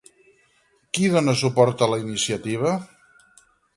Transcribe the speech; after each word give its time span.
Qui 0.97 1.09
dona 1.15 1.35
suport 1.41 1.83
a 1.87 1.91
la 1.93 2.01
iniciativa? 2.05 2.73